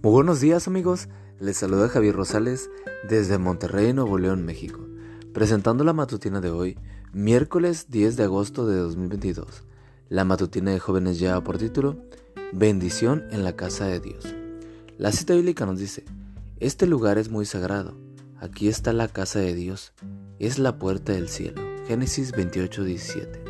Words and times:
Muy 0.00 0.12
buenos 0.12 0.40
días 0.40 0.68
amigos, 0.68 1.08
les 1.40 1.56
saluda 1.56 1.88
Javier 1.88 2.14
Rosales 2.14 2.70
desde 3.08 3.36
Monterrey, 3.36 3.92
Nuevo 3.92 4.16
León, 4.16 4.44
México, 4.44 4.78
presentando 5.34 5.82
la 5.82 5.92
matutina 5.92 6.40
de 6.40 6.50
hoy, 6.50 6.78
miércoles 7.12 7.86
10 7.90 8.16
de 8.16 8.22
agosto 8.22 8.68
de 8.68 8.76
2022. 8.76 9.64
La 10.08 10.24
matutina 10.24 10.70
de 10.70 10.78
jóvenes 10.78 11.18
lleva 11.18 11.42
por 11.42 11.58
título 11.58 11.96
Bendición 12.52 13.24
en 13.32 13.42
la 13.42 13.56
casa 13.56 13.86
de 13.86 13.98
Dios. 13.98 14.36
La 14.98 15.10
cita 15.10 15.34
bíblica 15.34 15.66
nos 15.66 15.80
dice, 15.80 16.04
este 16.60 16.86
lugar 16.86 17.18
es 17.18 17.28
muy 17.28 17.44
sagrado, 17.44 17.96
aquí 18.38 18.68
está 18.68 18.92
la 18.92 19.08
casa 19.08 19.40
de 19.40 19.52
Dios, 19.52 19.94
es 20.38 20.60
la 20.60 20.78
puerta 20.78 21.12
del 21.12 21.28
cielo. 21.28 21.60
Génesis 21.88 22.30
28, 22.30 22.84
17. 22.84 23.44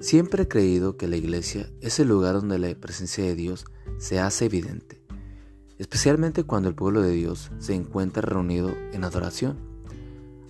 Siempre 0.00 0.42
he 0.42 0.48
creído 0.48 0.98
que 0.98 1.08
la 1.08 1.16
iglesia 1.16 1.70
es 1.80 1.98
el 2.00 2.08
lugar 2.08 2.34
donde 2.34 2.58
la 2.58 2.74
presencia 2.74 3.24
de 3.24 3.34
Dios 3.34 3.64
se 3.96 4.20
hace 4.20 4.44
evidente 4.44 4.97
especialmente 5.78 6.44
cuando 6.44 6.68
el 6.68 6.74
pueblo 6.74 7.00
de 7.00 7.12
Dios 7.12 7.50
se 7.58 7.74
encuentra 7.74 8.22
reunido 8.22 8.70
en 8.92 9.04
adoración. 9.04 9.56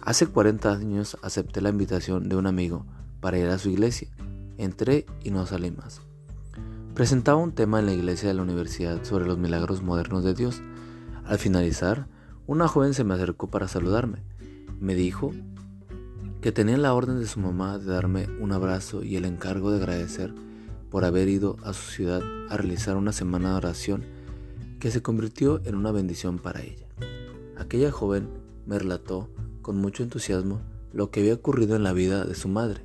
Hace 0.01 0.27
40 0.27 0.73
años 0.73 1.19
acepté 1.23 1.61
la 1.61 1.69
invitación 1.69 2.29
de 2.29 2.37
un 2.37 2.47
amigo 2.47 2.87
para 3.21 3.39
ir 3.39 3.49
a 3.49 3.59
su 3.59 3.69
iglesia. 3.69 4.09
Entré 4.57 5.07
y 5.23 5.31
no 5.31 5.47
salí 5.47 5.71
más. 5.71 6.01
Presentaba 6.95 7.39
un 7.39 7.53
tema 7.53 7.79
en 7.79 7.87
la 7.87 7.93
iglesia 7.93 8.29
de 8.29 8.35
la 8.35 8.43
universidad 8.43 9.05
sobre 9.05 9.27
los 9.27 9.39
milagros 9.39 9.83
modernos 9.83 10.25
de 10.25 10.35
Dios. 10.35 10.63
Al 11.25 11.39
finalizar, 11.39 12.09
una 12.47 12.67
joven 12.67 12.95
se 12.95 13.05
me 13.05 13.15
acercó 13.15 13.51
para 13.51 13.69
saludarme. 13.69 14.23
Me 14.81 14.95
dijo 14.95 15.33
que 16.41 16.53
tenía 16.53 16.79
la 16.79 16.95
orden 16.95 17.21
de 17.21 17.27
su 17.27 17.41
mamá 17.41 17.79
de 17.79 17.87
darme 17.87 18.29
un 18.41 18.53
abrazo 18.53 19.05
y 19.05 19.17
el 19.17 19.27
encargo 19.27 19.71
de 19.71 19.79
agradecer 19.79 20.35
por 20.91 21.05
haber 21.05 21.29
ido 21.29 21.57
a 21.63 21.75
su 21.75 21.91
ciudad 21.91 22.23
a 22.49 22.57
realizar 22.57 22.97
una 22.97 23.13
semana 23.13 23.51
de 23.51 23.57
oración 23.57 24.18
que 24.79 24.91
se 24.91 25.03
convirtió 25.03 25.61
en 25.65 25.75
una 25.75 25.93
bendición 25.93 26.39
para 26.39 26.63
ella. 26.63 26.87
Aquella 27.57 27.91
joven 27.91 28.29
me 28.67 28.79
relató 28.79 29.29
con 29.63 29.77
mucho 29.77 30.03
entusiasmo 30.03 30.61
lo 30.93 31.11
que 31.11 31.21
había 31.21 31.35
ocurrido 31.35 31.77
en 31.77 31.83
la 31.83 31.93
vida 31.93 32.25
de 32.25 32.35
su 32.35 32.49
madre. 32.49 32.85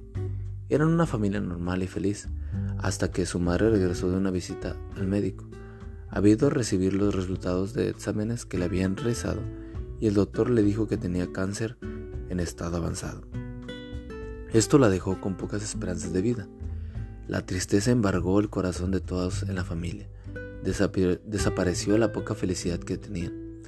Eran 0.70 0.88
una 0.88 1.06
familia 1.06 1.40
normal 1.40 1.84
y 1.84 1.88
feliz, 1.88 2.30
hasta 2.80 3.12
que 3.12 3.26
su 3.26 3.40
madre 3.40 3.70
regresó 3.70 4.10
de 4.10 4.18
una 4.18 4.32
visita 4.32 4.76
al 4.96 5.08
médico. 5.08 5.46
Había 6.10 6.34
ido 6.34 6.48
a 6.48 6.52
recibir 6.52 6.94
los 6.94 7.16
resultados 7.16 7.74
de 7.74 7.90
exámenes 7.90 8.46
que 8.46 8.58
le 8.58 8.66
habían 8.66 8.98
realizado 8.98 9.42
y 10.00 10.08
el 10.08 10.14
doctor 10.16 10.50
le 10.50 10.64
dijo 10.64 10.88
que 10.88 10.98
tenía 10.98 11.32
cáncer 11.32 11.78
en 12.30 12.40
estado 12.40 12.78
avanzado. 12.78 13.22
Esto 14.52 14.78
la 14.78 14.90
dejó 14.90 15.22
con 15.22 15.36
pocas 15.36 15.64
esperanzas 15.64 16.14
de 16.14 16.22
vida. 16.22 16.48
La 17.28 17.46
tristeza 17.46 17.92
embargó 17.92 18.40
el 18.40 18.50
corazón 18.50 18.92
de 18.92 19.00
todos 19.00 19.44
en 19.44 19.56
la 19.56 19.64
familia 19.64 20.08
desapareció 20.64 21.98
la 21.98 22.12
poca 22.12 22.36
felicidad 22.36 22.80
que 22.80 22.98
tenían. 22.98 23.62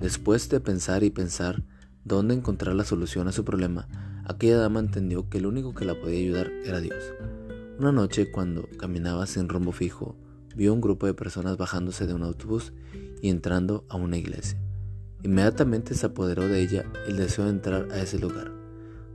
Después 0.00 0.48
de 0.48 0.60
pensar 0.60 1.04
y 1.04 1.10
pensar 1.10 1.62
dónde 2.04 2.34
encontrar 2.34 2.74
la 2.74 2.84
solución 2.84 3.28
a 3.28 3.32
su 3.32 3.44
problema, 3.44 3.88
aquella 4.24 4.58
dama 4.58 4.80
entendió 4.80 5.28
que 5.28 5.38
el 5.38 5.46
único 5.46 5.74
que 5.74 5.84
la 5.84 5.98
podía 5.98 6.18
ayudar 6.18 6.50
era 6.64 6.80
Dios. 6.80 7.02
Una 7.78 7.92
noche, 7.92 8.30
cuando 8.30 8.68
caminaba 8.78 9.26
sin 9.26 9.48
rumbo 9.48 9.72
fijo, 9.72 10.16
vio 10.54 10.74
un 10.74 10.80
grupo 10.80 11.06
de 11.06 11.14
personas 11.14 11.56
bajándose 11.56 12.06
de 12.06 12.14
un 12.14 12.22
autobús 12.22 12.72
y 13.20 13.28
entrando 13.28 13.86
a 13.88 13.96
una 13.96 14.18
iglesia. 14.18 14.58
Inmediatamente 15.22 15.94
se 15.94 16.06
apoderó 16.06 16.48
de 16.48 16.60
ella 16.60 16.84
el 17.06 17.16
deseo 17.16 17.44
de 17.44 17.50
entrar 17.50 17.88
a 17.92 18.00
ese 18.00 18.18
lugar. 18.18 18.52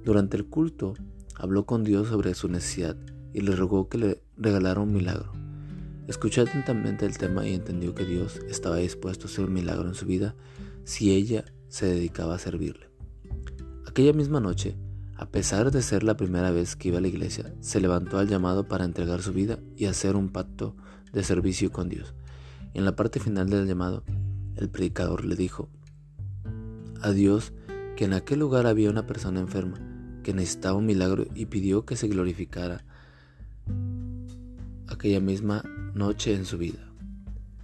Durante 0.03 0.37
el 0.37 0.45
culto, 0.45 0.93
habló 1.35 1.65
con 1.65 1.83
Dios 1.83 2.07
sobre 2.07 2.33
su 2.33 2.47
necesidad 2.47 2.95
y 3.33 3.41
le 3.41 3.55
rogó 3.55 3.89
que 3.89 3.97
le 3.97 4.23
regalara 4.37 4.79
un 4.79 4.93
milagro. 4.93 5.31
Escuchó 6.07 6.43
atentamente 6.43 7.05
el 7.05 7.17
tema 7.17 7.45
y 7.45 7.53
entendió 7.53 7.93
que 7.93 8.05
Dios 8.05 8.39
estaba 8.47 8.77
dispuesto 8.77 9.27
a 9.27 9.29
hacer 9.29 9.45
un 9.45 9.53
milagro 9.53 9.89
en 9.89 9.93
su 9.93 10.05
vida 10.05 10.35
si 10.85 11.11
ella 11.11 11.43
se 11.67 11.85
dedicaba 11.85 12.35
a 12.35 12.39
servirle. 12.39 12.89
Aquella 13.85 14.13
misma 14.13 14.39
noche, 14.39 14.77
a 15.17 15.29
pesar 15.29 15.69
de 15.71 15.81
ser 15.81 16.03
la 16.03 16.15
primera 16.15 16.51
vez 16.51 16.77
que 16.77 16.87
iba 16.87 16.99
a 16.99 17.01
la 17.01 17.09
iglesia, 17.09 17.53
se 17.59 17.81
levantó 17.81 18.19
al 18.19 18.29
llamado 18.29 18.69
para 18.69 18.85
entregar 18.85 19.21
su 19.21 19.33
vida 19.33 19.59
y 19.75 19.85
hacer 19.85 20.15
un 20.15 20.29
pacto 20.29 20.77
de 21.11 21.23
servicio 21.23 21.73
con 21.73 21.89
Dios. 21.89 22.15
En 22.73 22.85
la 22.85 22.95
parte 22.95 23.19
final 23.19 23.49
del 23.49 23.67
llamado, 23.67 24.03
el 24.55 24.69
predicador 24.69 25.25
le 25.25 25.35
dijo 25.35 25.69
a 27.01 27.11
Dios 27.11 27.51
que 27.97 28.05
en 28.05 28.13
aquel 28.13 28.39
lugar 28.39 28.65
había 28.65 28.89
una 28.89 29.05
persona 29.05 29.41
enferma 29.41 29.77
que 30.23 30.33
necesitaba 30.33 30.77
un 30.77 30.85
milagro 30.85 31.25
y 31.35 31.47
pidió 31.47 31.85
que 31.85 31.97
se 31.97 32.07
glorificara 32.07 32.85
aquella 34.87 35.19
misma 35.19 35.63
noche 35.97 36.33
en 36.33 36.45
su 36.45 36.57
vida. 36.57 36.87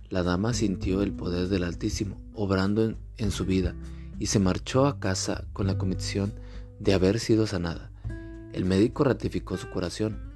La 0.09 0.23
dama 0.23 0.53
sintió 0.53 1.01
el 1.01 1.11
poder 1.11 1.47
del 1.47 1.63
Altísimo 1.63 2.21
obrando 2.33 2.95
en, 3.17 3.31
su 3.31 3.45
vida 3.45 3.75
y 4.19 4.27
se 4.27 4.39
marchó 4.39 4.85
a 4.85 4.99
casa 4.99 5.45
con 5.53 5.67
la 5.67 5.77
convicción 5.77 6.33
de 6.79 6.93
haber 6.93 7.19
sido 7.19 7.47
sanada. 7.47 7.91
El 8.51 8.65
médico 8.65 9.03
ratificó 9.03 9.57
su 9.57 9.69
curación. 9.69 10.33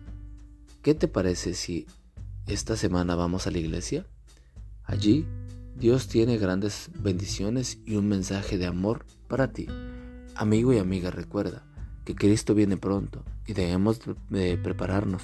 ¿Qué 0.82 0.96
te 0.96 1.08
parece 1.08 1.54
si 1.54 1.86
esta 2.48 2.76
semana 2.76 3.16
vamos 3.16 3.46
a 3.46 3.52
la 3.52 3.58
iglesia? 3.58 4.06
Allí 4.84 5.26
Dios 5.76 6.08
tiene 6.08 6.38
grandes 6.38 6.90
bendiciones 7.00 7.80
y 7.86 7.98
un 7.98 8.08
mensaje 8.08 8.58
de 8.58 8.66
amor 8.66 9.06
para 9.28 9.52
ti. 9.52 9.68
Amigo 10.36 10.74
y 10.74 10.80
amiga, 10.80 11.12
recuerda 11.12 11.64
que 12.06 12.16
Cristo 12.16 12.56
viene 12.56 12.78
pronto 12.78 13.24
y 13.46 13.54
debemos 13.54 14.00
de 14.30 14.58
prepararnos 14.58 15.24